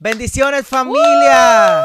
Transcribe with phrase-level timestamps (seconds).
[0.00, 1.82] Bendiciones familia.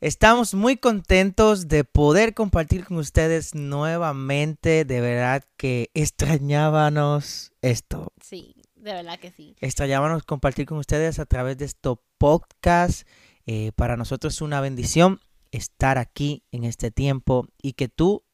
[0.00, 4.84] Estamos muy contentos de poder compartir con ustedes nuevamente.
[4.84, 8.12] De verdad que extrañábamos esto.
[8.20, 9.54] Sí, de verdad que sí.
[9.60, 13.06] Extrañábamos compartir con ustedes a través de estos podcasts.
[13.46, 15.20] Eh, para nosotros es una bendición
[15.52, 18.24] estar aquí en este tiempo y que tú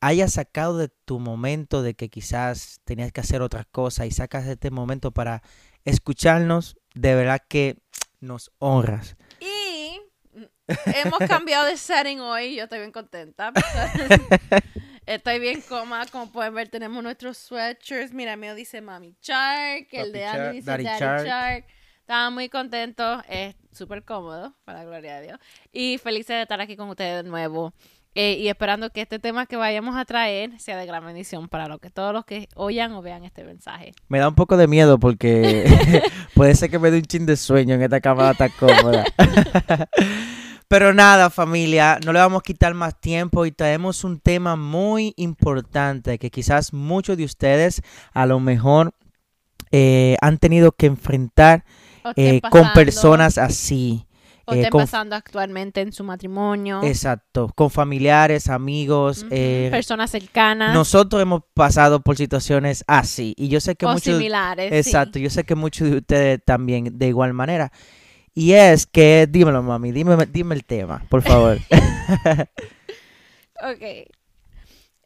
[0.00, 4.46] hayas sacado de tu momento de que quizás tenías que hacer otra cosa y sacas
[4.46, 5.42] este momento para
[5.86, 6.76] escucharnos.
[6.94, 7.78] De verdad que
[8.26, 9.16] nos honras.
[9.40, 10.00] Y
[10.86, 13.52] hemos cambiado de setting hoy, yo estoy bien contenta.
[15.06, 18.12] estoy bien cómoda, como pueden ver tenemos nuestros sweatshirts.
[18.12, 21.66] Mira, el mío dice Mami Shark, el de Andy dice Daddy, Shark.
[22.00, 25.40] Estaba muy contento, es súper cómodo, para la gloria de Dios.
[25.72, 27.72] Y felices de estar aquí con ustedes de nuevo.
[28.18, 31.68] Eh, y esperando que este tema que vayamos a traer sea de gran bendición para
[31.68, 33.92] lo que todos los que oyan o vean este mensaje.
[34.08, 36.02] Me da un poco de miedo porque
[36.34, 39.04] puede ser que me dé un chin de sueño en esta cámara tan cómoda.
[40.68, 45.12] Pero nada, familia, no le vamos a quitar más tiempo y traemos un tema muy
[45.18, 47.82] importante que quizás muchos de ustedes
[48.14, 48.94] a lo mejor
[49.72, 51.66] eh, han tenido que enfrentar
[52.16, 54.05] eh, con personas así.
[54.48, 56.80] O eh, pasando actualmente en su matrimonio.
[56.84, 59.26] Exacto, con familiares, amigos.
[59.30, 60.72] Eh, personas cercanas.
[60.72, 63.34] Nosotros hemos pasado por situaciones así.
[63.36, 64.14] Y yo sé que o muchos...
[64.14, 64.72] similares.
[64.72, 67.72] Exacto, yo sé que muchos de ustedes también de igual manera.
[68.34, 71.58] Y es que, dímelo mami, dime, dime el tema, por favor.
[73.62, 74.06] ok.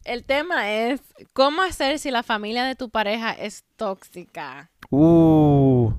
[0.05, 1.01] El tema es,
[1.33, 4.71] ¿cómo hacer si la familia de tu pareja es tóxica?
[4.91, 5.93] Uh,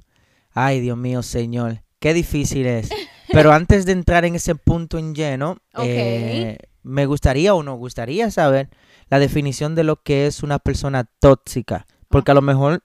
[0.53, 2.89] ay Dios mío, señor, qué difícil es.
[3.31, 8.31] Pero antes de entrar en ese punto en lleno, eh, me gustaría o no gustaría
[8.31, 8.69] saber
[9.09, 11.85] la definición de lo que es una persona tóxica.
[12.07, 12.83] Porque a lo mejor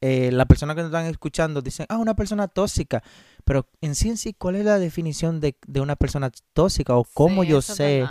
[0.00, 3.02] eh, la persona que nos están escuchando dicen, ah, una persona tóxica.
[3.44, 6.96] Pero en sí en sí, ¿cuál es la definición de, una persona tóxica?
[6.96, 8.06] O cómo yo sé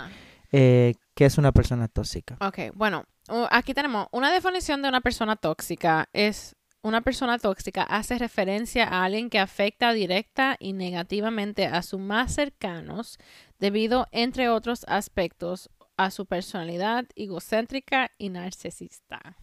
[0.52, 2.36] eh, qué es una persona tóxica.
[2.40, 3.04] Ok, bueno,
[3.50, 6.08] aquí tenemos una definición de una persona tóxica.
[6.12, 6.55] Es
[6.86, 12.32] una persona tóxica hace referencia a alguien que afecta directa y negativamente a sus más
[12.32, 13.18] cercanos
[13.58, 19.36] debido, entre otros aspectos, a su personalidad egocéntrica y narcisista.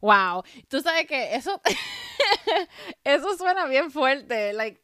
[0.00, 1.60] Wow, tú sabes que eso,
[3.04, 4.54] eso suena bien fuerte.
[4.54, 4.80] Like,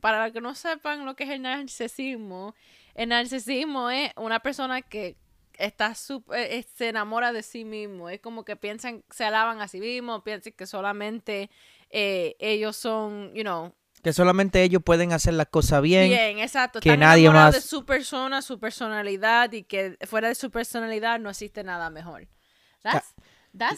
[0.00, 2.56] para los que no sepan lo que es el narcisismo,
[2.96, 5.16] el narcisismo es una persona que
[5.58, 8.08] está super, eh, se enamora de sí mismo.
[8.08, 11.50] Es como que piensan, se alaban a sí mismos, piensan que solamente
[11.90, 13.72] eh, ellos son, you know.
[14.02, 16.08] Que solamente ellos pueden hacer la cosa bien.
[16.08, 16.80] Bien, exacto.
[16.80, 17.54] Que nadie más.
[17.54, 22.26] de su persona, su personalidad y que fuera de su personalidad no existe nada mejor.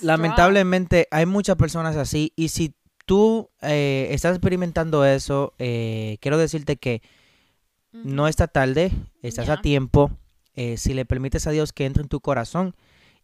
[0.01, 2.75] Lamentablemente hay muchas personas así y si
[3.05, 7.03] tú eh, estás experimentando eso, quiero decirte que
[7.93, 8.93] no está tarde,
[9.23, 10.11] estás a tiempo
[10.54, 12.75] eh, si le permites a Dios que entre en tu corazón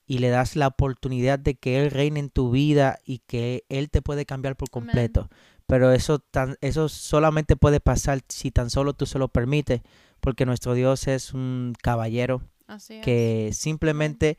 [0.07, 3.91] y le das la oportunidad de que Él reine en tu vida y que Él
[3.91, 5.31] te puede cambiar por completo.
[5.67, 9.83] Pero eso, tan, eso solamente puede pasar si tan solo tú se lo permites,
[10.19, 12.43] porque nuestro Dios es un caballero
[13.03, 14.37] que simplemente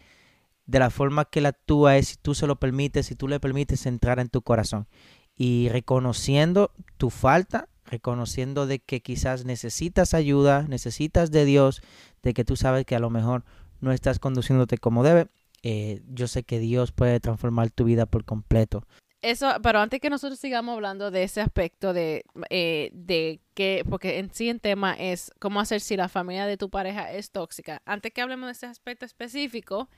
[0.66, 3.40] de la forma que Él actúa es si tú se lo permites, si tú le
[3.40, 4.88] permites entrar en tu corazón.
[5.36, 11.82] Y reconociendo tu falta, reconociendo de que quizás necesitas ayuda, necesitas de Dios,
[12.24, 13.44] de que tú sabes que a lo mejor
[13.82, 15.28] no estás conduciéndote como debe,
[15.62, 18.88] eh, yo sé que Dios puede transformar tu vida por completo.
[19.22, 24.18] Eso, pero antes que nosotros sigamos hablando de ese aspecto de, eh, de que, porque
[24.18, 27.84] en sí el tema es cómo hacer si la familia de tu pareja es tóxica.
[27.86, 29.90] Antes que hablemos de ese aspecto específico,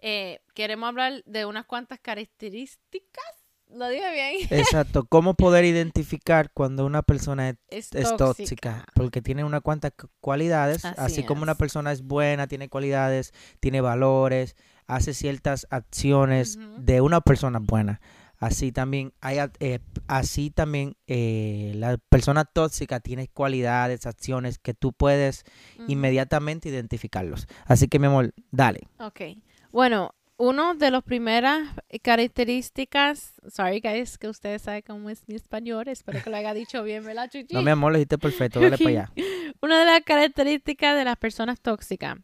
[0.00, 4.60] eh, queremos hablar de unas cuantas características lo dije bien.
[4.60, 5.06] Exacto.
[5.08, 8.86] ¿Cómo poder identificar cuando una persona es, tóxica.
[8.94, 10.84] Porque tiene unas cuantas cualidades.
[10.84, 14.56] Así, como una persona es buena, tiene cualidades, tiene valores,
[14.86, 18.00] hace ciertas acciones de una persona buena.
[18.38, 19.78] Así también hay, eh,
[20.08, 25.44] así también eh, la persona tóxica tiene cualidades, acciones que tú puedes
[25.88, 27.48] inmediatamente identificarlos.
[27.64, 28.88] Así que mi amor, dale.
[28.98, 29.20] Ok.
[29.72, 31.68] Bueno, uno de las primeras
[32.02, 36.82] características, sorry guys, que ustedes saben cómo es mi español, espero que lo haya dicho
[36.82, 37.54] bien, ¿verdad, Chuchi?
[37.54, 39.12] No, mi amor, lo dijiste perfecto, dale para allá.
[39.62, 42.18] Una de las características de las personas tóxicas,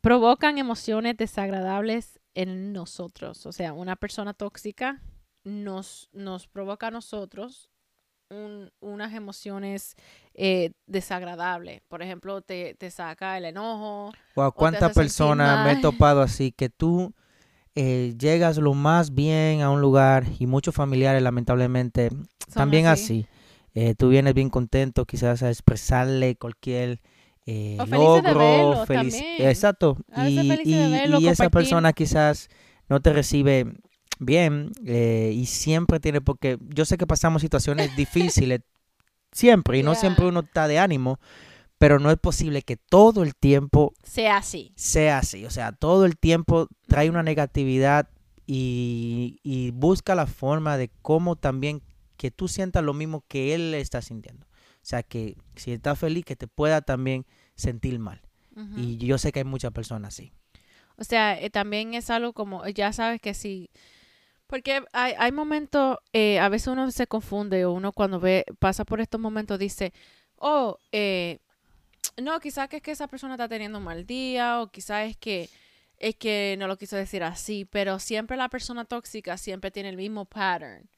[0.00, 5.00] provocan emociones desagradables en nosotros, o sea, una persona tóxica
[5.44, 7.70] nos, nos provoca a nosotros
[8.80, 9.96] unas emociones
[10.34, 11.80] eh, desagradables.
[11.88, 14.12] Por ejemplo, te, saca el enojo.
[14.36, 17.12] Wow, ¿cuántas personas me he topado así que tú
[17.74, 22.10] eh, llegas lo más bien a un lugar y muchos familiares lamentablemente
[22.52, 23.26] también así.
[23.74, 27.00] eh, tú vienes bien contento quizás a expresarle cualquier
[27.46, 29.50] eh, O felices de logro, verlo feliz- también.
[29.50, 32.48] exacto, A veces y, felices de y- verlo, y esa persona quizás
[32.88, 33.66] no te recibe
[34.18, 38.60] bien eh, y siempre tiene, porque yo sé que pasamos situaciones difíciles
[39.32, 41.18] siempre y no siempre uno está de ánimo,
[41.78, 44.72] pero no es posible que todo el tiempo Sea así.
[44.76, 45.44] sea así.
[45.44, 48.08] O sea, todo el tiempo trae una negatividad
[48.46, 51.82] y, y busca la forma de cómo también
[52.16, 54.46] que tú sientas lo mismo que él está sintiendo.
[54.46, 58.20] O sea, que si está feliz, que te pueda también sentir mal.
[58.76, 60.32] Y yo sé que hay muchas personas así.
[60.96, 63.70] O sea, eh, también es algo como, ya sabes que sí.
[64.46, 68.84] Porque hay, hay momentos, eh, a veces uno se confunde o uno cuando ve, pasa
[68.84, 69.92] por estos momentos dice,
[70.36, 71.38] oh, eh,
[72.22, 75.16] no, quizás que es que esa persona está teniendo un mal día o quizás es
[75.16, 75.48] que
[75.98, 79.96] es que no lo quiso decir así, pero siempre la persona tóxica siempre tiene el
[79.96, 80.88] mismo pattern,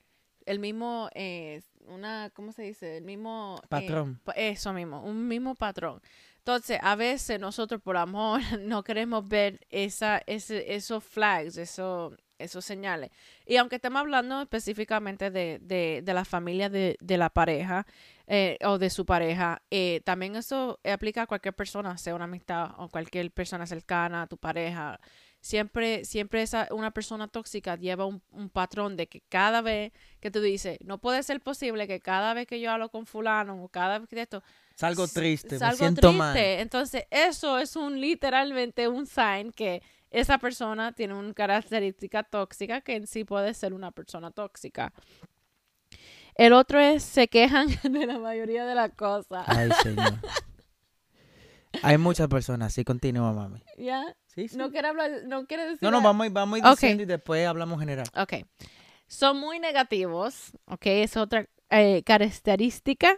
[0.47, 2.97] el mismo, eh, una, ¿cómo se dice?
[2.97, 3.61] El mismo...
[3.63, 4.21] eh, Patrón.
[4.25, 6.01] pa- eso mismo, un mismo patrón.
[6.39, 12.65] Entonces, a veces nosotros por amor no queremos ver esa, ese, esos flags, eso, esos
[12.65, 13.11] señales.
[13.47, 17.87] Y aunque estemos hablando específicamente de, de, de la familia de, de la pareja
[18.27, 22.71] eh, o de su pareja, eh, también eso aplica a cualquier persona, sea una amistad
[22.79, 24.99] o cualquier persona cercana a tu pareja.
[25.41, 30.31] Siempre, siempre esa, una persona tóxica lleva un, un patrón de que cada vez que
[30.31, 33.69] tú dices, no puede ser posible que cada vez que yo hablo con fulano o
[33.69, 34.43] cada vez que esto,
[34.75, 36.19] Salgo triste, salgo me siento triste.
[36.19, 36.37] mal.
[36.37, 42.97] Entonces, eso es un literalmente un sign que esa persona tiene una característica tóxica que
[42.97, 44.93] en sí puede ser una persona tóxica.
[46.35, 49.45] El otro es se quejan de la mayoría de las cosas.
[49.49, 50.15] Ay, señor.
[51.83, 52.85] hay muchas personas así.
[52.85, 53.63] Continúa, mami.
[53.79, 54.15] ¿Ya?
[54.27, 54.57] Sí, sí.
[54.57, 57.47] No quiere hablar, no quiere decir No, no, vamos, a ir- vamos diciendo y después
[57.47, 58.07] hablamos general.
[58.17, 58.35] Ok.
[59.07, 60.53] Son muy negativos.
[60.67, 63.17] Ok, es otra eh, característica.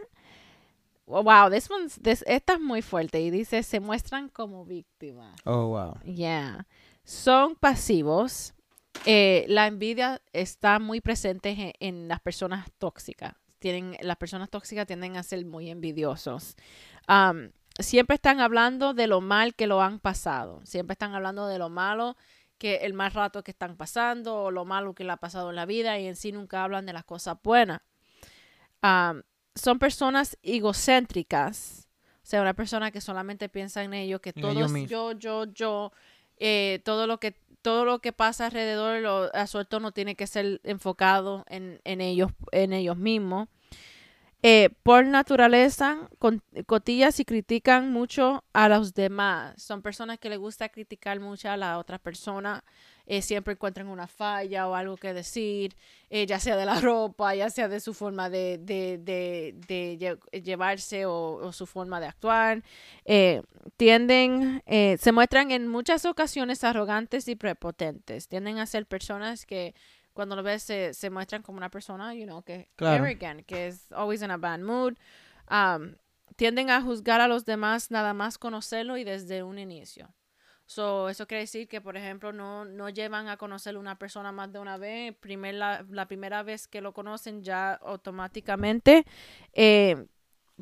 [1.09, 5.35] Wow, this one's, this- esta es muy fuerte y dice, se muestran como víctimas.
[5.45, 6.01] Oh, wow.
[6.05, 6.67] Yeah.
[7.05, 8.53] Son pasivos.
[9.07, 13.35] Eh, la envidia está muy presente en, en las personas tóxicas.
[13.59, 16.57] Tienen, las personas tóxicas tienden a ser muy envidiosos.
[17.07, 20.61] Am, siempre están hablando de lo mal que lo han pasado.
[20.65, 22.17] Siempre están hablando de lo malo
[22.59, 25.57] que el mal rato que están pasando o lo malo que le ha pasado en
[25.57, 27.81] la vida y en sí nunca hablan de las cosas buenas.
[28.83, 29.23] Am,
[29.59, 31.89] son personas egocéntricas.
[32.23, 35.93] O sea, una persona que solamente piensa en ello, que todo es yo, yo, yo.
[36.37, 40.27] eh, todo lo que todo lo que pasa alrededor lo, a su entorno tiene que
[40.27, 43.49] ser enfocado en, en ellos en ellos mismos
[44.45, 50.39] Eh, por naturaleza con- cotillas y critican mucho a los demás son personas que les
[50.39, 52.63] gusta criticar mucho a la otra persona
[53.07, 55.75] eh, siempre encuentran una falla o algo que decir
[56.09, 59.99] eh, ya sea de la ropa ya sea de su forma de, de, de, de
[59.99, 62.63] lle- llevarse o, o su forma de actuar
[63.77, 68.29] tienden, se muestran en muchas ocasiones arrogantes y prepotentes.
[68.29, 69.75] Tienden a ser personas que
[70.19, 73.05] cuando lo ves se, se muestran como una persona, you know, que Claro.
[73.05, 74.95] arrogant, que es always in a bad mood.
[75.49, 75.95] Um,
[76.35, 80.13] tienden a juzgar a los demás nada más conocerlo y desde un inicio.
[80.67, 84.53] So, eso quiere decir que, por ejemplo, no, no llevan a conocer una persona más
[84.53, 85.15] de una vez.
[85.21, 89.05] Primer, la, la primera vez que lo conocen ya automáticamente
[89.53, 90.05] eh,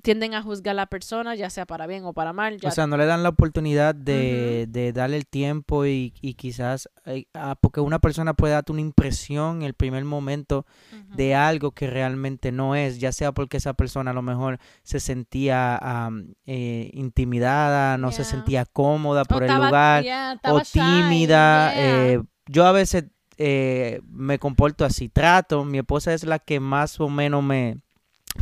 [0.03, 2.59] tienden a juzgar a la persona, ya sea para bien o para mal.
[2.59, 6.35] Ya O sea, no le dan la oportunidad de, de darle el tiempo y, y
[6.35, 7.27] quizás, eh,
[7.61, 10.67] porque una persona puede darte una impresión en el primer momento
[11.15, 15.01] de algo que realmente no es, ya sea porque esa persona a lo mejor se
[15.01, 21.73] sentía am, eh, intimidada, no se sentía cómoda O por el lugar yeah, o tímida.
[21.73, 22.13] yeah.
[22.13, 23.05] eh, yo a veces
[23.39, 27.79] eh, me comporto así, trato, mi esposa es la que más o menos me,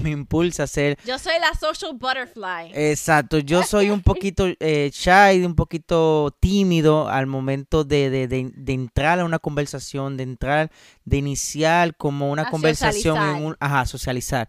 [0.02, 2.72] me impulsa a ser Yo soy la social butterfly.
[2.74, 8.52] Exacto, yo soy un poquito eh, shy, un poquito tímido al momento de, de, de-
[8.54, 10.70] de entrar a una conversación, de entrar,
[11.04, 13.42] de iniciar como una A conversación, en socializar.
[13.42, 14.48] un, ajá, socializar.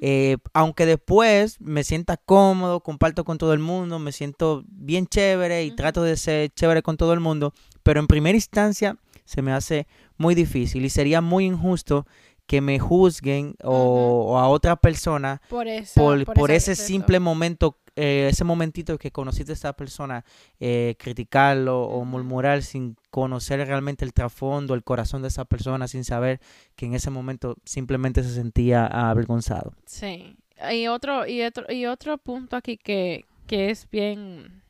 [0.00, 5.64] Eh, aunque después me sienta cómodo, comparto con todo el mundo, me siento bien chévere
[5.64, 9.52] y trato de ser chévere con todo el mundo, pero en primera instancia se me
[9.52, 9.86] hace
[10.18, 12.06] muy difícil y sería muy injusto
[12.46, 16.00] que me juzguen o, o a otra persona por eso.
[16.00, 20.24] por, por ese simple momento, eh, ese momentito que conociste a esa persona,
[20.60, 26.04] eh, criticarlo o murmurar sin conocer realmente el trasfondo, el corazón de esa persona, sin
[26.04, 26.40] saber
[26.76, 29.72] que en ese momento simplemente se sentía avergonzado.
[29.86, 30.36] Sí.
[30.72, 34.62] Y otro, y otro, y otro punto aquí que, que es bien,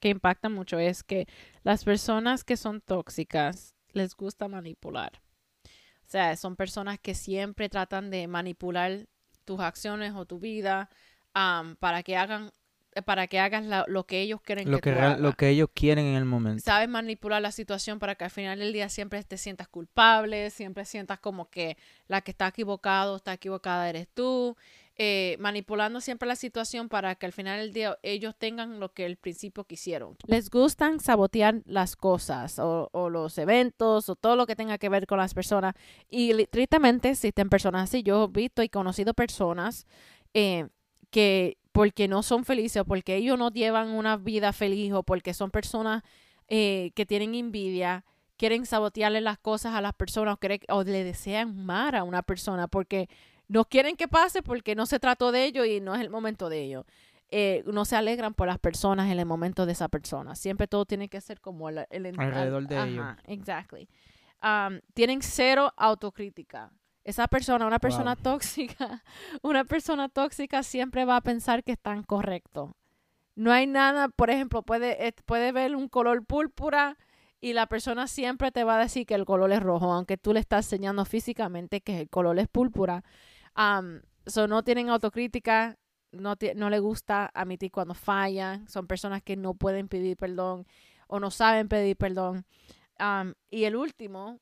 [0.00, 1.26] que impacta mucho es que
[1.62, 5.21] las personas que son tóxicas les gusta manipular.
[6.12, 9.06] O sea, son personas que siempre tratan de manipular
[9.46, 10.90] tus acciones o tu vida
[11.32, 12.52] para que hagan
[12.94, 16.16] eh, para que hagas lo que ellos quieren lo que, lo que ellos quieren en
[16.16, 16.62] el momento.
[16.62, 20.84] Sabes manipular la situación para que al final del día siempre te sientas culpable, siempre
[20.84, 21.78] sientas como que
[22.08, 24.54] la que está equivocado, está equivocada eres tú,
[24.96, 29.06] eh, manipulando siempre la situación para que al final del día ellos tengan lo que
[29.06, 30.16] al principio quisieron.
[30.26, 35.06] Les gustan sabotear las cosas o, los eventos o todo lo que tenga que ver
[35.06, 35.74] con las personas
[36.10, 38.02] y tristemente existen personas así.
[38.02, 39.86] Yo he visto y conocido personas
[40.34, 40.68] eh,
[41.10, 45.32] que porque no son felices o porque ellos no llevan una vida feliz o porque
[45.32, 46.02] son personas
[46.48, 48.04] eh, que tienen envidia,
[48.36, 50.36] quieren sabotearle las cosas a las personas
[50.68, 53.08] o, le desean mal a una persona porque
[53.52, 56.48] no quieren que pase porque no se trató de ello y no es el momento
[56.48, 56.86] de ello.
[57.30, 60.34] Eh, no se alegran por las personas en el momento de esa persona.
[60.34, 63.06] Siempre todo tiene que ser como el, alrededor de ellos.
[63.26, 63.88] Exactly.
[64.42, 66.72] Um, tienen cero autocrítica
[67.04, 69.02] esa persona, una persona tóxica,
[69.42, 72.70] una persona tóxica siempre va a pensar que están correctos.
[73.34, 76.96] No hay nada, por ejemplo, puede, eh, puede ver un color púrpura
[77.40, 80.32] y la persona siempre te va a decir que el color es rojo, aunque tú
[80.32, 83.04] le estás enseñando físicamente que el color es púrpura.
[83.56, 84.00] Um,
[84.48, 85.76] no tienen autocrítica,
[86.10, 90.66] no, no le gusta admitir cuando fallan, son personas que no pueden pedir perdón
[91.06, 92.44] o no saben pedir perdón.
[93.50, 94.40] y el último,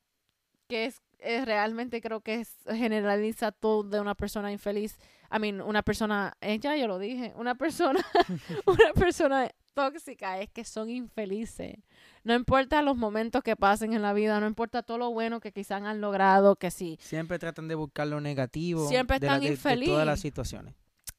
[0.69, 4.99] que es es realmente creo que es, generaliza todo de una persona infeliz.
[5.33, 8.01] I mean, una persona, ella yo lo dije, una persona,
[8.67, 11.77] una persona tóxica es que son infelices.
[12.23, 15.53] No importa los momentos que pasen en la vida, no importa todo lo bueno que
[15.53, 16.99] quizás han logrado, que sí.
[17.01, 18.89] Siempre tratan de buscar lo negativo.
[18.89, 19.93] Siempre están infelices.
[19.93, 20.75] todas las situaciones.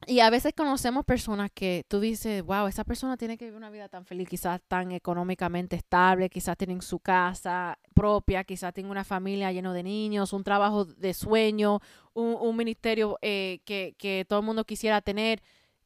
[0.06, 3.70] Y a veces conocemos personas que tú dices, wow, esa persona tiene que vivir una
[3.70, 9.04] vida tan feliz, quizás tan económicamente estable, quizás tienen su casa propia, quizás tienen una
[9.04, 11.80] familia llena de niños, un trabajo de sueño,
[12.14, 15.40] un, ministerio eh, que, que, todo el mundo quisiera tener.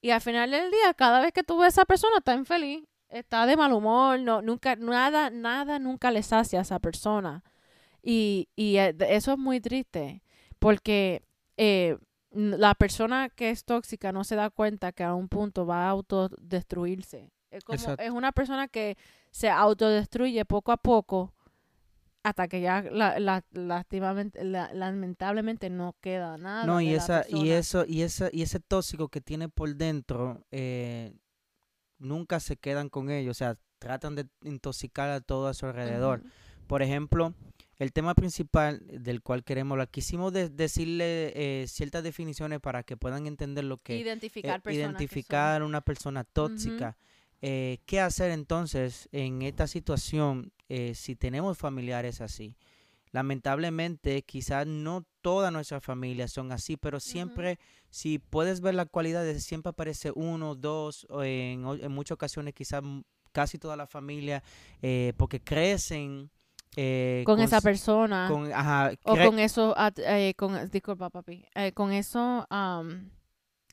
[0.07, 2.85] Y al final del día, cada vez que tú ves a esa persona, está infeliz,
[3.09, 7.43] está de mal humor, no, nunca, nada, nada nunca le sacia a esa persona.
[8.05, 10.23] Y, y eh, eso es muy triste,
[10.61, 11.23] porque...
[11.57, 11.99] Eh,
[12.31, 15.89] la persona que es tóxica no se da cuenta que a un punto va a
[15.89, 17.33] autodestruirse.
[17.51, 18.99] Es, como, es una persona que
[19.31, 21.33] se autodestruye poco a poco
[22.27, 26.67] hasta que ya la, lamentablemente no queda nada.
[26.67, 31.15] No, y, esa, y, eso, y, esa, y ese tóxico que tiene por dentro, eh,
[31.99, 33.31] nunca se quedan con ellos.
[33.31, 36.25] O sea, tratan de intoxicar a todo a su alrededor.
[36.67, 37.33] Por ejemplo,
[37.77, 43.29] el tema principal del cual queremos hablar, quisimos decirle eh, ciertas definiciones para que puedan
[43.29, 46.97] entender lo que identificar, eh, identificar una persona tóxica.
[47.49, 50.53] Eh, ¿Qué hacer entonces en esta situación
[50.95, 52.57] si tenemos familiares así?
[53.13, 59.25] Lamentablemente, quizás no todas nuestras familias son así, pero siempre, si puedes ver la cualidad,
[59.37, 62.83] siempre aparece uno, dos, o en, en muchas ocasiones quizás
[63.31, 64.43] casi toda la familia,
[65.17, 66.31] porque crecen
[66.79, 68.29] eh, con, esa persona.
[68.31, 72.47] con, o con eso eh, con disculpa papi eh, con eso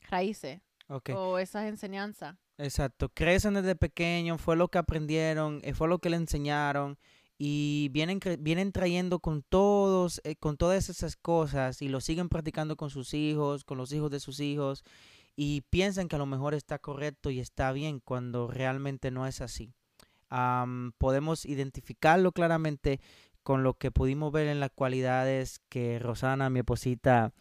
[0.10, 6.10] raíces o esas enseñanzas exacto crecen desde pequeños fue lo que aprendieron fue lo que
[6.10, 6.98] le enseñaron
[7.38, 12.90] y vienen vienen trayendo con todos con todas esas cosas y lo siguen practicando con
[12.90, 14.84] sus hijos con los hijos de sus hijos
[15.36, 19.42] y piensan que a lo mejor está correcto y está bien cuando realmente no es
[19.42, 19.74] así.
[20.98, 23.00] Podemos identificarlo claramente
[23.44, 27.34] con lo que pudimos ver en las cualidades que Rosana, mi esposita,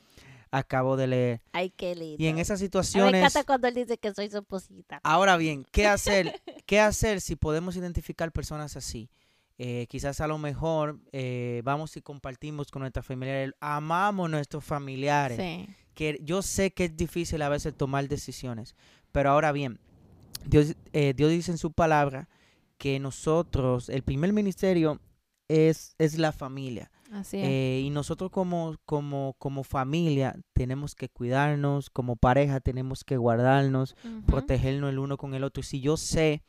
[0.53, 1.41] acabo de leer.
[1.51, 2.23] Ay, qué lindo.
[2.23, 3.11] Y en esas situaciones...
[3.11, 5.01] Me encanta cuando él dice que soy su esposita.
[5.03, 6.41] Ahora bien, ¿qué hacer?
[6.67, 9.11] ¿Qué hacer si podemos identificar personas así?
[9.59, 14.65] Eh, quizás a lo mejor eh, vamos y compartimos con nuestros familiares, amamos a nuestros
[14.65, 18.75] familiares, que yo sé que es difícil a veces tomar decisiones,
[19.13, 19.79] pero ahora bien,
[20.47, 22.29] Dios, eh, Dios dice en su palabra
[22.79, 25.01] que nosotros, el primer ministerio
[25.49, 26.91] es, es la familia.
[27.13, 33.19] Así eh, y nosotros como, como, como familia tenemos que cuidarnos, como pareja tenemos que
[33.19, 33.95] guardarnos,
[34.27, 35.63] protegernos el uno con el otro.
[35.63, 36.43] Si yo sé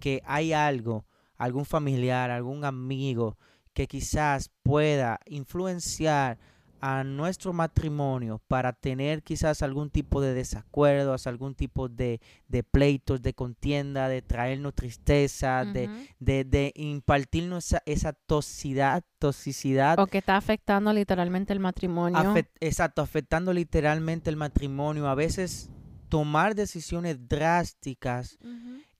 [0.00, 3.36] que hay algo, algún familiar, algún amigo
[3.74, 6.38] que quizás pueda influenciar
[6.80, 13.22] a nuestro matrimonio para tener quizás algún tipo de desacuerdos, algún tipo de, de pleitos,
[13.22, 19.98] de contienda, de traernos tristeza, de, de, de, impartirnos esa, esa toxicidad, toxicidad.
[19.98, 22.34] O que está afectando literalmente el matrimonio.
[22.60, 25.08] exacto, afectando literalmente el matrimonio.
[25.08, 25.70] A veces
[26.08, 28.38] tomar decisiones drásticas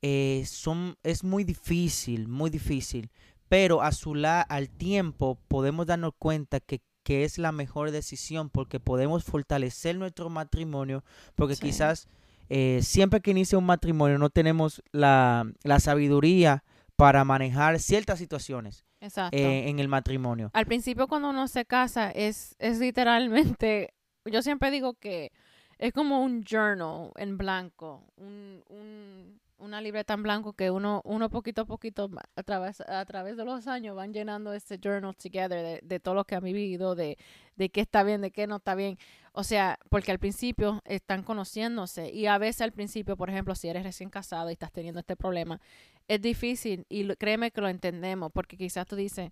[0.02, 3.10] eh, son, es muy difícil, muy difícil.
[3.48, 8.50] Pero a su la, al tiempo podemos darnos cuenta que que es la mejor decisión
[8.50, 11.02] porque podemos fortalecer nuestro matrimonio,
[11.36, 12.06] porque quizás
[12.50, 16.64] eh, siempre que inicia un matrimonio no tenemos la, la sabiduría
[16.96, 20.50] para manejar ciertas situaciones eh, en el matrimonio.
[20.52, 23.94] Al principio cuando uno se casa es, es literalmente,
[24.26, 25.32] yo siempre digo que
[25.78, 31.30] es como un journal en blanco, un, un, una libreta en blanco que uno, uno
[31.30, 35.62] poquito a poquito a través, a través de los años van llenando este journal together
[35.62, 37.18] de, de todo lo que han vivido, de,
[37.56, 38.98] de qué está bien, de qué no está bien.
[39.32, 43.68] O sea, porque al principio están conociéndose y a veces al principio, por ejemplo, si
[43.68, 45.60] eres recién casado y estás teniendo este problema,
[46.08, 49.30] es difícil y créeme que lo entendemos porque quizás tú dices,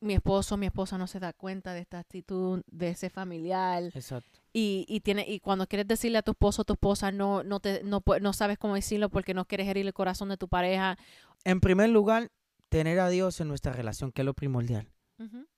[0.00, 3.84] mi esposo, mi esposa no se da cuenta de esta actitud de ese familiar.
[3.94, 4.40] Exacto.
[4.52, 7.60] Y, y, tiene, y cuando quieres decirle a tu esposo o tu esposa, no, no,
[7.60, 10.98] te, no, no sabes cómo decirlo porque no quieres herir el corazón de tu pareja.
[11.44, 12.30] En primer lugar,
[12.68, 14.90] tener a Dios en nuestra relación, que es lo primordial.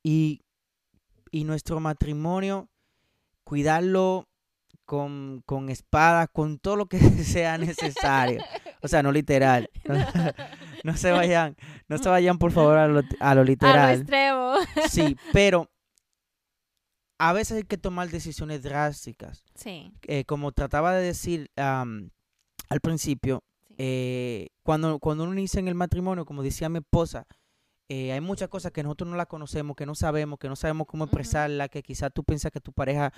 [0.03, 0.43] y,
[1.31, 2.69] y nuestro matrimonio,
[3.45, 4.29] cuidarlo
[4.85, 8.43] con, con espada, con todo lo que sea necesario.
[8.83, 9.71] O sea, no literal.
[10.85, 11.57] No, se vayan,
[11.89, 13.79] no se vayan por favor a lo, a lo literal.
[13.79, 14.55] A lo extremo.
[14.89, 15.71] Sí, pero
[17.19, 19.45] a veces hay que tomar decisiones drásticas.
[19.55, 19.93] Sí.
[20.03, 23.45] Eh, como trataba de decir al principio,
[23.79, 27.27] eh, cuando, cuando uno inicia en el matrimonio, como decía mi esposa,
[27.89, 30.87] eh, hay muchas cosas que nosotros no la conocemos, que no sabemos, que no sabemos
[30.87, 33.13] cómo expresarla, que quizás tú piensas que tu pareja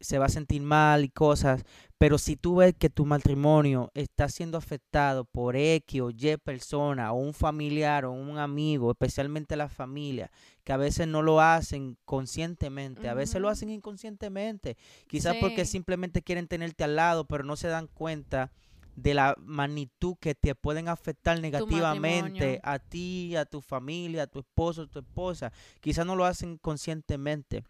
[0.00, 1.64] se va a sentir mal y cosas,
[1.98, 7.12] pero si tú ves que tu matrimonio está siendo afectado por X o Y persona
[7.12, 10.30] o un familiar o un amigo, especialmente la familia,
[10.62, 14.76] que a veces no lo hacen conscientemente, a veces lo hacen inconscientemente,
[15.08, 18.52] quizás porque simplemente quieren tenerte al lado, pero no se dan cuenta
[18.96, 24.40] de la magnitud que te pueden afectar negativamente a ti, a tu familia, a tu
[24.40, 25.52] esposo, a tu esposa.
[25.80, 27.62] Quizás no lo hacen conscientemente,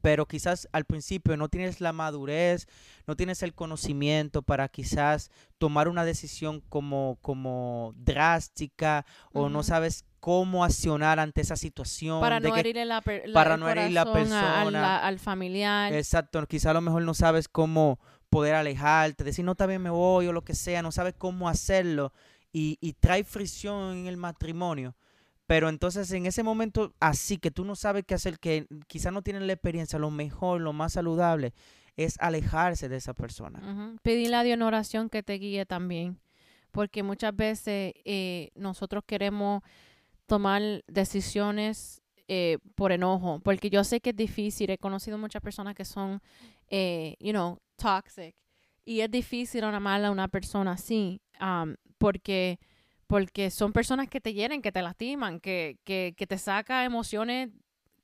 [0.00, 2.66] pero quizás al principio no tienes la madurez,
[3.06, 10.04] no tienes el conocimiento para quizás tomar una decisión como, como drástica o no sabes
[10.20, 12.20] cómo accionar ante esa situación.
[12.20, 13.02] Para no herir la,
[13.34, 15.04] para no herir la persona.
[15.04, 15.92] al familiar.
[15.92, 17.98] Exacto, quizás a lo mejor no sabes cómo
[18.32, 22.14] poder alejarte, decir no, también me voy o lo que sea, no sabes cómo hacerlo
[22.50, 24.96] y, y trae fricción en el matrimonio.
[25.46, 29.20] Pero entonces en ese momento así que tú no sabes qué hacer, que quizás no
[29.20, 31.52] tienen la experiencia, lo mejor, lo más saludable
[31.98, 33.98] es alejarse de esa persona.
[34.02, 36.18] Pedirle a Dios en oración que te guíe también,
[36.70, 39.62] porque muchas veces eh, nosotros queremos
[40.24, 45.74] tomar decisiones eh, por enojo, porque yo sé que es difícil, he conocido muchas personas
[45.74, 46.20] que son,
[46.68, 48.34] eh, you know, toxic.
[48.84, 51.20] Y es difícil amar a una persona así,
[51.98, 52.58] porque,
[53.06, 57.50] porque son personas que te hieren, que te lastiman, que, que, que te saca emociones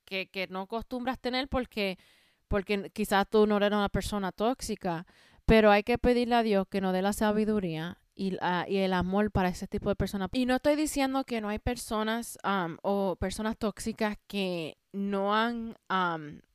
[0.04, 1.98] que, que no acostumbras tener porque,
[2.46, 5.06] porque quizás tú no eres una persona tóxica.
[5.46, 9.30] Pero hay que pedirle a Dios que nos dé la sabiduría y, y, el amor
[9.30, 10.28] para ese tipo de personas.
[10.32, 15.76] Y no estoy diciendo que no hay personas um, o personas tóxicas que no han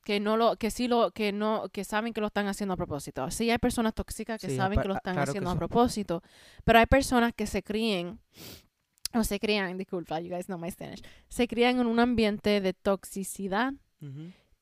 [0.04, 2.76] que no lo que sí lo que no que saben que lo están haciendo a
[2.76, 3.30] propósito.
[3.30, 6.22] Sí hay personas tóxicas que saben que lo están haciendo a propósito
[6.64, 8.18] pero hay personas que se críen
[9.14, 12.74] o se crían disculpa you guys know my Spanish se crían en un ambiente de
[12.74, 13.72] toxicidad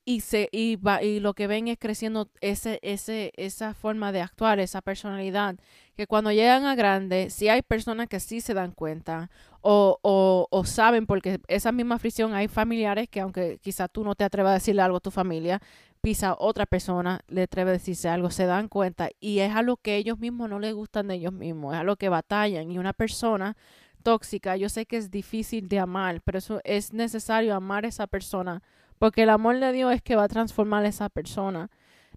[0.05, 4.21] y se y, va, y lo que ven es creciendo ese ese esa forma de
[4.21, 5.55] actuar esa personalidad
[5.95, 9.29] que cuando llegan a grande si hay personas que sí se dan cuenta
[9.61, 14.23] o, o, saben porque esa misma fricción hay familiares que aunque quizá tú no te
[14.23, 15.61] atrevas a decirle algo a tu familia
[16.01, 19.77] pisa otra persona le atreve a decirse algo se dan cuenta y es a lo
[19.77, 22.77] que ellos mismos no les gustan de ellos mismos es a lo que batallan y
[22.77, 23.55] una persona
[24.03, 28.07] tóxica yo sé que es difícil de amar pero eso es necesario amar a esa
[28.07, 28.61] persona
[29.03, 31.69] porque el amor de Dios es que va a transformar a esa persona.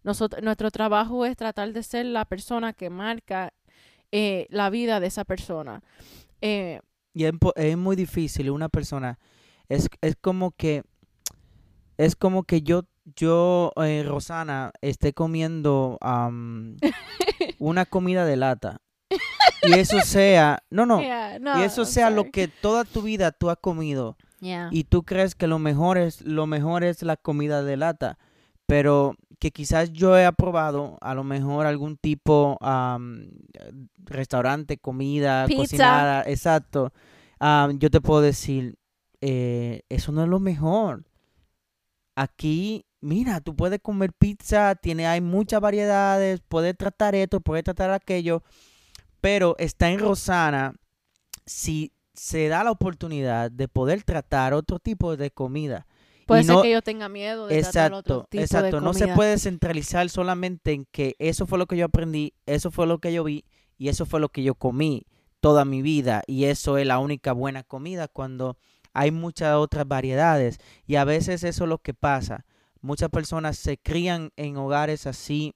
[0.04, 3.52] Nuestro trabajo es tratar de ser la persona que marca
[4.12, 5.82] eh, la vida de esa persona.
[6.40, 6.80] Eh,
[7.14, 9.18] y es, muy difícil una persona.
[9.68, 10.84] Es, es como que
[11.96, 15.98] es como que yo yo eh, Rosana esté comiendo
[17.58, 18.80] una comida de lata
[19.62, 23.58] y eso sea no no, y eso sea lo que toda tu vida tú has
[23.58, 28.18] comido y tú crees que lo mejor es lo mejor es la comida de lata,
[28.66, 36.22] pero que quizás yo he probado a lo mejor algún tipo de restaurante, comida, cocinada,
[36.22, 36.92] exacto.
[37.40, 38.76] yo te puedo decir,
[39.20, 41.04] eh, eso no es lo mejor.
[42.14, 47.90] Aquí, mira, tú puedes comer pizza, tiene, hay muchas variedades, puedes tratar esto, puedes tratar
[47.90, 48.42] aquello,
[49.20, 50.74] pero está en Rosana
[51.44, 55.86] si se da la oportunidad de poder tratar otro tipo de comida.
[56.26, 58.76] Puede Y ser no- que yo tenga miedo de tratar otro Exacto, tipo exacto.
[58.76, 62.70] de No se puede centralizar solamente en que eso fue lo que yo aprendí, eso
[62.70, 63.44] fue lo que yo vi
[63.78, 65.06] y eso fue lo que yo comí
[65.40, 68.56] toda mi vida y eso es la única buena comida cuando
[68.92, 72.44] hay muchas otras variedades y a veces eso es lo que pasa.
[72.80, 75.54] Muchas personas se crían en hogares así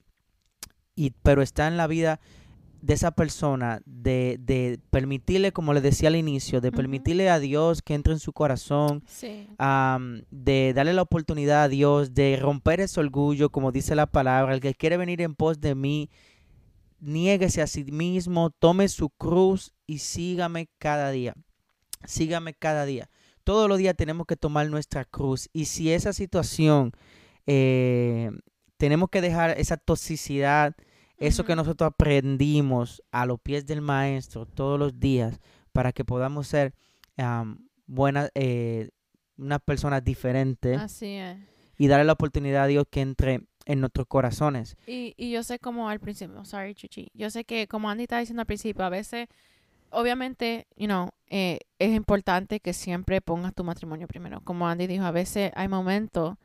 [0.95, 2.21] y pero está en la vida
[2.83, 7.83] de esa persona de, de permitirle, como le decía al inicio, de permitirle a Dios
[7.83, 9.47] que entre en su corazón, Sí.
[10.31, 14.61] de darle la oportunidad a Dios, de romper ese orgullo, como dice la palabra, el
[14.61, 16.09] que quiere venir en pos de mí,
[17.01, 21.35] niéguese a sí mismo, tome su cruz y sígame cada día.
[22.05, 23.11] Sígame cada día.
[23.45, 25.49] Todos los días tenemos que tomar nuestra cruz.
[25.53, 26.93] Y si esa situación,
[27.47, 28.31] eh,
[28.77, 30.75] tenemos que dejar esa toxicidad,
[31.21, 35.39] eso que nosotros aprendimos a los pies del maestro todos los días
[35.73, 36.75] para que podamos ser
[37.17, 38.89] am, buenas, eh,
[39.37, 41.37] unas personas diferentes Así es.
[41.79, 44.77] y darle la oportunidad a Dios que entre en nuestros corazones.
[44.87, 48.21] Y, y yo sé como al principio, sorry, Chuchi, yo sé que como Andy estaba
[48.21, 49.29] diciendo al principio, a veces,
[49.91, 54.41] obviamente, you know, eh, es importante que siempre pongas tu matrimonio primero.
[54.41, 56.37] Como Andy dijo, a veces hay momentos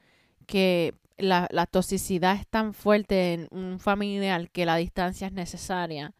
[0.45, 6.13] que la, la toxicidad es tan fuerte en un familiar que la distancia es necesaria.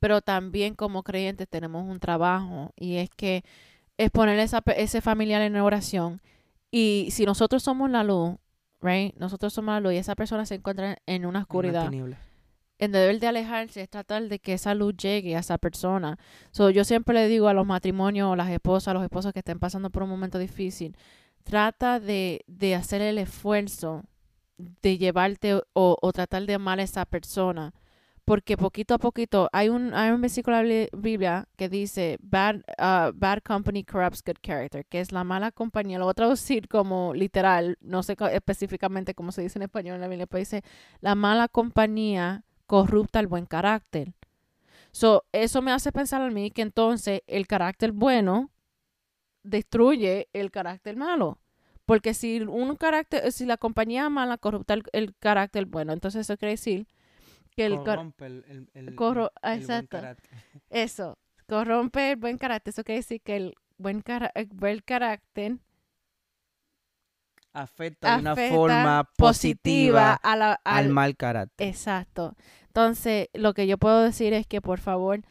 [0.00, 3.44] Pero también como creyentes tenemos un trabajo y es que
[3.96, 6.20] es poner esa, ese familiar en oración.
[6.70, 8.36] Y si nosotros somos la luz,
[8.80, 9.14] right?
[9.16, 11.84] Nosotros somos la luz y esa persona se encuentra en una una oscuridad.
[11.84, 12.18] tiniebla.
[12.78, 16.18] En deber de alejarse es tratar de que esa luz llegue a esa persona.
[16.50, 19.38] So, yo siempre le digo a los matrimonios, o las esposas, a los esposos que
[19.38, 20.94] estén pasando por un momento difícil,
[21.42, 24.04] trata de, de hacer el esfuerzo
[24.58, 27.74] de llevarte o, o tratar de amar a esa persona.
[28.26, 32.56] Porque poquito a poquito, hay un, hay un versículo de la Biblia que dice, bad,
[32.76, 35.98] uh, bad company corrupts good character, que es la mala compañía.
[35.98, 40.00] Lo voy a traducir como literal, no sé específicamente cómo se dice en español en
[40.00, 40.64] la Biblia, pero dice,
[41.00, 44.12] la mala compañía corrupta el buen carácter.
[44.90, 48.50] So, eso me hace pensar a mí que entonces el carácter bueno
[49.44, 51.38] destruye el carácter malo.
[51.86, 56.36] Porque si un carácter, si la compañía mala corrupta el, el carácter bueno, entonces eso
[56.36, 56.86] quiere decir
[57.56, 59.96] que el Corrompe el, el- el- corro- buen exacto.
[59.96, 60.30] carácter.
[60.70, 61.16] eso
[61.48, 62.72] corrompe el buen carácter.
[62.72, 65.58] Eso quiere decir que el buen, cara- el buen carácter
[67.52, 71.66] Afecta de una afecta forma positiva a la, al al- mal carácter.
[71.68, 72.36] Exacto.
[72.66, 75.22] Entonces, lo que yo puedo decir es que por favor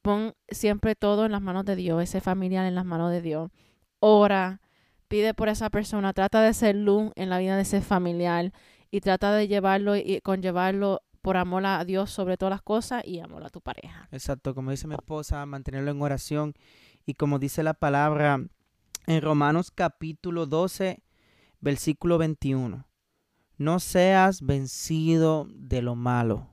[0.00, 3.50] pon siempre todo en las manos de Dios, ese familiar en las manos de Dios.
[3.98, 4.62] Ora,
[5.08, 8.52] pide por esa persona, trata de ser luz en la vida de ese familiar
[8.90, 13.18] y trata de llevarlo y conllevarlo por amor a Dios sobre todas las cosas y
[13.18, 14.08] amor a tu pareja.
[14.12, 16.54] Exacto, como dice mi esposa, mantenerlo en oración.
[17.04, 18.40] Y como dice la palabra
[19.06, 21.02] en Romanos capítulo 12,
[21.60, 22.86] versículo 21.
[23.58, 26.48] No seas vencido de lo malo,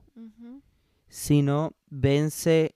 [1.08, 2.74] sino vence,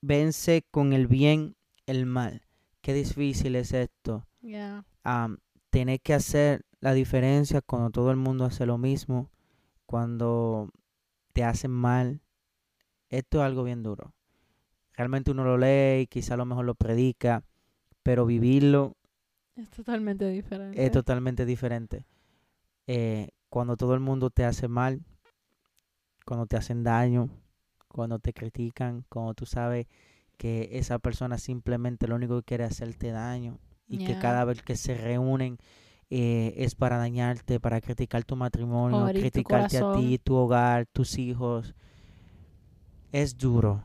[0.00, 2.42] vence con el bien el mal.
[2.82, 4.26] Qué difícil es esto.
[4.40, 4.84] Yeah.
[5.70, 9.30] tener que hacer la diferencia cuando todo el mundo hace lo mismo,
[9.86, 10.68] cuando
[11.32, 12.20] te hacen mal.
[13.08, 14.12] Esto es algo bien duro.
[14.94, 17.44] Realmente uno lo lee y quizá a lo mejor lo predica,
[18.02, 18.96] pero vivirlo
[19.54, 20.84] Es totalmente diferente.
[20.84, 22.04] es totalmente diferente.
[22.86, 25.04] Eh, cuando todo el mundo te hace mal,
[26.26, 27.30] cuando te hacen daño,
[27.88, 29.86] cuando te critican, cuando tú sabes
[30.36, 34.62] que esa persona simplemente lo único que quiere es hacerte daño y que cada vez
[34.62, 35.58] que se reúnen
[36.10, 40.84] eh, es para dañarte, para criticar tu matrimonio, herir tu criticarte a ti, tu hogar,
[40.84, 41.74] tus hijos.
[43.12, 43.82] Es duro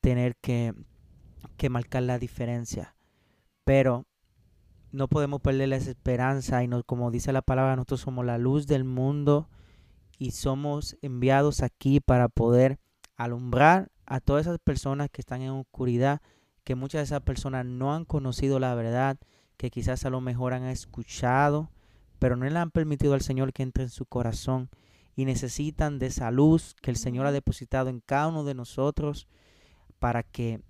[0.00, 0.74] tener que,
[1.56, 2.96] que marcar la diferencia,
[3.62, 4.06] pero
[4.90, 8.66] no podemos perder la esperanza y no, como dice la palabra, nosotros somos la luz
[8.66, 9.48] del mundo
[10.18, 12.80] y somos enviados aquí para poder
[13.16, 16.20] alumbrar a todas esas personas que están en oscuridad,
[16.64, 19.18] que muchas de esas personas no han conocido la verdad,
[19.56, 21.70] que quizás a lo mejor han escuchado,
[22.18, 24.70] pero no le han permitido al Señor que entre en su corazón
[25.14, 29.28] y necesitan de esa luz que el Señor ha depositado en cada uno de nosotros
[29.98, 30.60] para que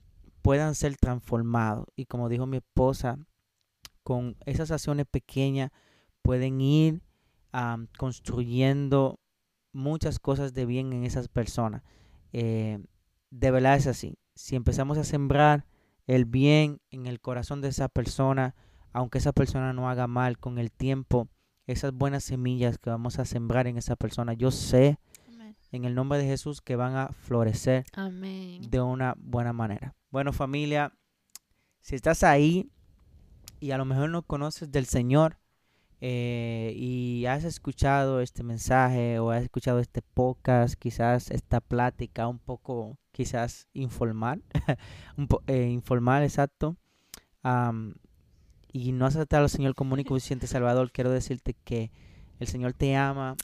[0.43, 1.87] puedan ser transformados.
[1.97, 3.19] Y como dijo mi esposa,
[4.03, 5.71] con esas acciones pequeñas
[6.23, 7.03] pueden ir
[7.99, 9.21] construyendo
[9.73, 11.83] muchas cosas de bien en esas personas.
[12.33, 12.79] Eh,
[13.33, 14.19] de verdad es así.
[14.35, 15.67] Si empezamos a sembrar
[16.07, 18.55] el bien en el corazón de esa persona,
[18.93, 21.29] aunque esa persona no haga mal con el tiempo,
[21.67, 25.57] esas buenas semillas que vamos a sembrar en esa persona, yo sé Amén.
[25.71, 28.61] en el nombre de Jesús que van a florecer Amén.
[28.69, 29.95] de una buena manera.
[30.11, 30.93] Bueno familia,
[31.81, 32.71] si estás ahí
[33.61, 35.39] y a lo mejor no conoces del Señor
[36.05, 42.41] eh, y has escuchado este mensaje o has escuchado este podcast, quizás esta plática un
[42.41, 44.43] poco, quizás informal,
[45.17, 46.77] un eh, informal, exacto,
[48.73, 51.93] y no has aceptado al Señor como único suficiente Salvador, quiero decirte que
[52.41, 53.37] el Señor te ama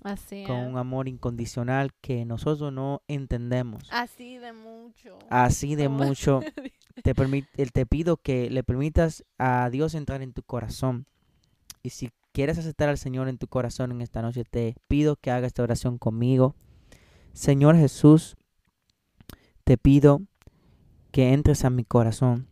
[0.45, 3.85] con un amor incondicional que nosotros no entendemos.
[3.93, 5.17] Así de mucho.
[5.31, 6.41] Así de mucho.
[7.05, 11.07] te, te pido que le permitas a Dios entrar en tu corazón.
[11.85, 15.33] Y si quieres aceptar al Señor en tu corazón en esta noche, te pido que
[15.33, 16.55] hagas esta oración conmigo.
[17.33, 18.37] Señor Jesús,
[19.65, 20.23] te pido
[21.11, 22.49] que entres a mi corazón.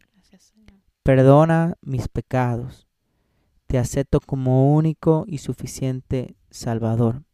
[1.05, 2.87] Perdona mis pecados
[3.66, 7.25] te acepto como único y suficiente Salvador.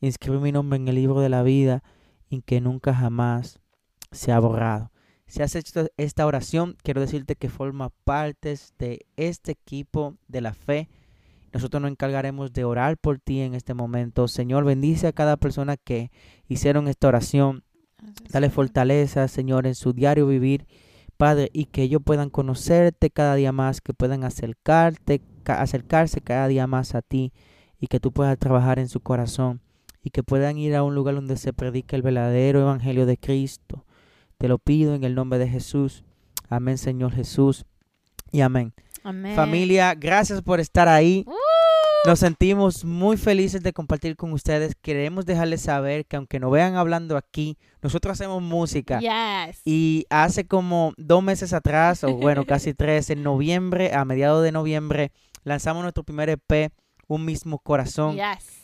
[0.00, 1.82] Inscribe mi nombre en el libro de la vida
[2.28, 3.60] y que nunca jamás
[4.10, 4.90] se ha borrado.
[5.26, 10.52] Si has hecho esta oración, quiero decirte que forma parte de este equipo de la
[10.52, 10.88] fe.
[11.54, 14.28] Nosotros nos encargaremos de orar por ti en este momento.
[14.28, 16.10] Señor, bendice a cada persona que
[16.48, 17.64] hicieron esta oración.
[18.30, 20.66] Dale fortaleza, Señor, en su diario vivir
[21.16, 26.66] Padre, y que ellos puedan conocerte cada día más, que puedan acercarte, acercarse cada día
[26.66, 27.32] más a ti
[27.78, 29.60] y que tú puedas trabajar en su corazón
[30.02, 33.84] y que puedan ir a un lugar donde se predique el verdadero evangelio de Cristo.
[34.38, 36.04] Te lo pido en el nombre de Jesús.
[36.48, 37.64] Amén, Señor Jesús.
[38.32, 38.74] Y amén.
[39.04, 39.36] amén.
[39.36, 41.24] Familia, gracias por estar ahí.
[42.06, 44.74] Nos sentimos muy felices de compartir con ustedes.
[44.82, 49.00] Queremos dejarles saber que aunque nos vean hablando aquí, nosotros hacemos música.
[49.64, 54.52] Y hace como dos meses atrás, o bueno, casi tres, en noviembre, a mediados de
[54.52, 55.12] noviembre,
[55.44, 56.72] lanzamos nuestro primer EP,
[57.06, 58.18] Un mismo corazón.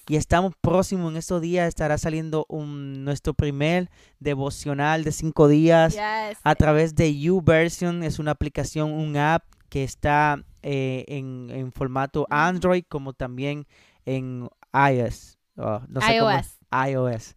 [0.07, 5.97] Y estamos próximos, en estos días estará saliendo un, nuestro primer devocional de cinco días
[5.99, 8.03] a través de YouVersion.
[8.03, 13.67] Es una aplicación, un app que está eh, en, formato Android como también
[14.05, 15.39] en iOS.
[15.57, 15.81] Oh,
[16.11, 16.59] iOS.
[16.89, 17.37] iOS.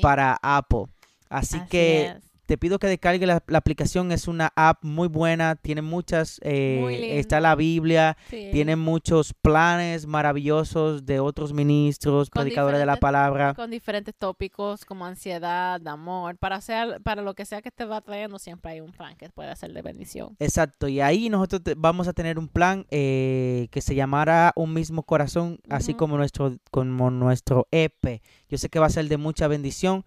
[0.00, 0.84] para Apple.
[1.28, 6.40] Así, que te pido que descargue la, aplicación, es una app muy buena, tiene muchas,
[6.42, 13.54] eh, está la Biblia, tiene muchos planes maravillosos de otros ministros, predicadores de la palabra.
[13.54, 18.00] Con diferentes tópicos como ansiedad, amor, para, hacer, para lo que sea que te va
[18.00, 20.36] trayendo, siempre hay un plan que puede ser de bendición.
[20.38, 25.04] Exacto, y ahí nosotros vamos a tener un plan eh, que se llamará Un mismo
[25.04, 28.20] corazón, así como nuestro, como nuestro EP.
[28.48, 30.04] Yo sé que va a ser de mucha bendición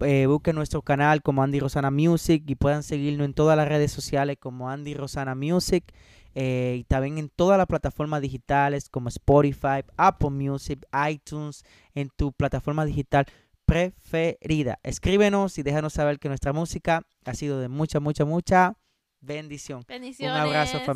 [0.00, 3.90] eh, busquen nuestro canal como Andy Rosana Music y puedan seguirnos en todas las redes
[3.90, 5.92] sociales como Andy Rosana Music
[6.34, 12.32] eh, y también en todas las plataformas digitales como Spotify, Apple Music, iTunes, en tu
[12.32, 13.26] plataforma digital
[13.64, 14.78] preferida.
[14.82, 18.76] Escríbenos y déjanos saber que nuestra música ha sido de mucha, mucha, mucha
[19.20, 19.84] bendición.
[19.88, 20.34] Bendiciones.
[20.34, 20.94] Un abrazo familia.